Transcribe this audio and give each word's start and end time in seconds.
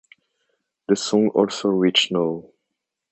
The 0.87 0.95
song 0.95 1.27
also 1.29 1.67
reached 1.69 2.11
no. 2.11 2.51